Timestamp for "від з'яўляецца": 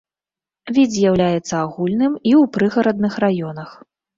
0.77-1.55